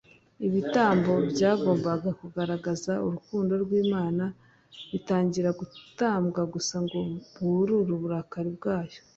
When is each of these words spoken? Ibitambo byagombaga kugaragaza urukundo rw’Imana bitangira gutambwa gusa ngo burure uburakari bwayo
Ibitambo 0.47 1.11
byagombaga 1.31 2.09
kugaragaza 2.19 2.91
urukundo 3.05 3.53
rw’Imana 3.63 4.23
bitangira 4.91 5.49
gutambwa 5.59 6.41
gusa 6.53 6.75
ngo 6.83 6.99
burure 7.43 7.91
uburakari 7.97 8.49
bwayo 8.59 8.99